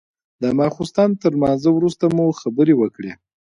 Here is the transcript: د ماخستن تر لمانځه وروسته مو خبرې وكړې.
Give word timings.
د 0.41 0.43
ماخستن 0.59 1.09
تر 1.21 1.31
لمانځه 1.37 1.69
وروسته 1.73 2.05
مو 2.15 2.25
خبرې 2.41 2.73
وكړې. 2.77 3.11